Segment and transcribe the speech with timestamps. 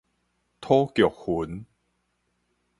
[0.59, 1.65] 吐谷渾